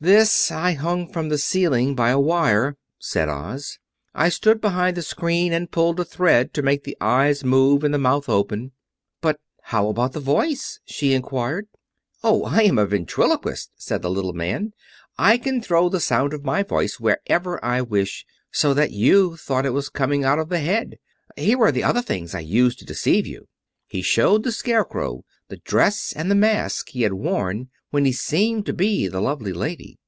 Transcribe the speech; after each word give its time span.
"This 0.00 0.50
I 0.50 0.72
hung 0.74 1.10
from 1.10 1.30
the 1.30 1.38
ceiling 1.38 1.94
by 1.94 2.10
a 2.10 2.20
wire," 2.20 2.76
said 2.98 3.30
Oz. 3.30 3.78
"I 4.14 4.28
stood 4.28 4.60
behind 4.60 4.98
the 4.98 5.02
screen 5.02 5.50
and 5.54 5.70
pulled 5.70 5.98
a 5.98 6.04
thread, 6.04 6.52
to 6.52 6.62
make 6.62 6.84
the 6.84 6.94
eyes 7.00 7.42
move 7.42 7.82
and 7.82 7.94
the 7.94 7.98
mouth 7.98 8.28
open." 8.28 8.72
"But 9.22 9.40
how 9.62 9.88
about 9.88 10.12
the 10.12 10.20
voice?" 10.20 10.78
she 10.84 11.14
inquired. 11.14 11.68
"Oh, 12.22 12.44
I 12.44 12.64
am 12.64 12.76
a 12.76 12.84
ventriloquist," 12.84 13.70
said 13.78 14.02
the 14.02 14.10
little 14.10 14.34
man. 14.34 14.74
"I 15.16 15.38
can 15.38 15.62
throw 15.62 15.88
the 15.88 16.00
sound 16.00 16.34
of 16.34 16.44
my 16.44 16.62
voice 16.62 17.00
wherever 17.00 17.64
I 17.64 17.80
wish, 17.80 18.26
so 18.52 18.74
that 18.74 18.90
you 18.90 19.38
thought 19.38 19.64
it 19.64 19.70
was 19.72 19.88
coming 19.88 20.22
out 20.22 20.38
of 20.38 20.50
the 20.50 20.58
Head. 20.60 20.98
Here 21.34 21.58
are 21.62 21.72
the 21.72 21.84
other 21.84 22.02
things 22.02 22.34
I 22.34 22.40
used 22.40 22.78
to 22.80 22.84
deceive 22.84 23.26
you." 23.26 23.48
He 23.86 24.02
showed 24.02 24.42
the 24.42 24.52
Scarecrow 24.52 25.24
the 25.48 25.56
dress 25.58 26.12
and 26.14 26.30
the 26.30 26.34
mask 26.34 26.90
he 26.90 27.02
had 27.02 27.14
worn 27.14 27.68
when 27.90 28.04
he 28.06 28.10
seemed 28.10 28.66
to 28.66 28.72
be 28.72 29.06
the 29.06 29.20
lovely 29.20 29.52
Lady. 29.52 30.00